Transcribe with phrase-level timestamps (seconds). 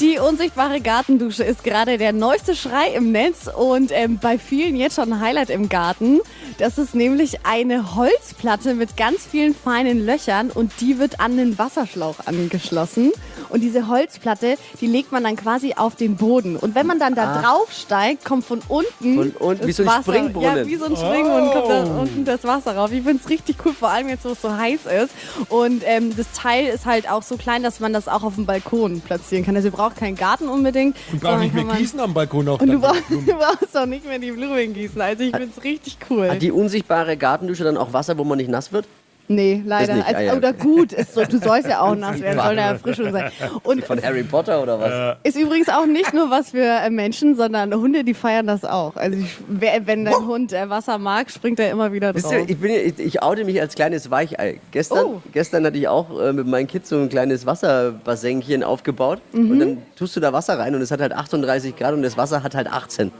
[0.00, 4.94] Die unsichtbare Gartendusche ist gerade der neueste Schrei im Netz und ähm, bei vielen jetzt
[4.94, 6.20] schon ein Highlight im Garten.
[6.58, 11.58] Das ist nämlich eine Holzplatte mit ganz vielen feinen Löchern und die wird an den
[11.58, 13.10] Wasserschlauch angeschlossen.
[13.48, 16.56] Und diese Holzplatte, die legt man dann quasi auf den Boden.
[16.56, 19.82] Und wenn man dann da drauf steigt, kommt von unten Von unten, das wie so
[19.82, 20.02] ein Wasser.
[20.02, 20.56] Springbrunnen.
[20.58, 22.92] Ja, wie so ein Springbrunnen kommt da unten das Wasser rauf.
[22.92, 25.14] Ich finde es richtig cool, vor allem jetzt, wo es so heiß ist.
[25.48, 28.46] Und ähm, das Teil ist halt auch so klein, dass man das auch auf dem
[28.46, 29.56] Balkon platzieren kann.
[29.56, 30.96] Also ihr braucht keinen Garten unbedingt.
[31.12, 32.60] Und brauch sondern nicht mehr gießen am Balkon auch.
[32.60, 35.00] Und du brauchst, du brauchst auch nicht mehr die Blumen gießen.
[35.00, 36.30] Also ich finde es richtig cool.
[36.30, 38.86] Hat die unsichtbare Gartendusche dann auch Wasser, wo man nicht nass wird?
[39.28, 39.94] Nee, leider.
[39.94, 40.34] nicht, ah, also, ja.
[40.34, 43.30] Oder gut, ist so, du sollst ja auch nass werden, soll eine Erfrischung sein.
[43.62, 45.16] Und Von Harry Potter oder was?
[45.22, 48.96] ist übrigens auch nicht nur was für äh, Menschen, sondern Hunde, die feiern das auch.
[48.96, 52.34] Also ich, wenn dein Hund äh, Wasser mag, springt er immer wieder Wisst drauf.
[52.34, 54.60] ihr, ich, bin, ja- ich, ich oute mich als kleines Weichei.
[54.72, 55.22] Gestern, Oh.
[55.32, 59.20] gestern hatte ich auch äh, mit meinen Kids so ein kleines Wasserbassenchen aufgebaut.
[59.32, 59.50] Mhm.
[59.50, 62.16] Und dann tust du da Wasser rein und es hat halt 38 Grad und das
[62.16, 63.10] Wasser hat halt 18.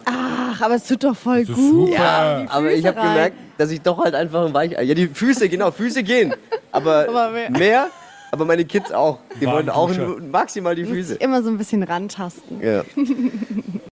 [0.59, 1.57] Ach, aber es tut doch voll gut.
[1.57, 2.43] super.
[2.43, 4.83] Die Aber ich habe gemerkt, dass ich doch halt einfach ein Weichei.
[4.83, 6.35] Ja, die Füße, genau, Füße gehen.
[6.73, 7.51] Aber, Aber mehr.
[7.51, 7.87] mehr.
[8.33, 9.19] aber meine Kids auch.
[9.41, 9.91] Die wollen auch
[10.31, 11.15] maximal die Füße.
[11.17, 12.61] Immer so ein bisschen rantasten.
[12.61, 12.83] Ja.